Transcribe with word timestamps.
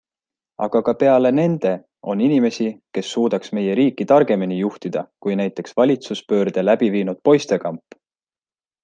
Aga 0.65 0.79
ka 0.85 0.93
peale 1.01 1.31
nende 1.39 1.73
on 2.13 2.23
inimesi, 2.27 2.69
kes 2.97 3.11
suudaks 3.17 3.53
meie 3.57 3.75
riiki 3.81 4.07
targemini 4.13 4.57
juhtida 4.61 5.05
kui 5.27 5.37
näiteks 5.43 5.77
valitsuspöörde 5.83 6.65
läbi 6.71 6.91
viinud 6.97 7.23
poistekamp. 7.31 7.99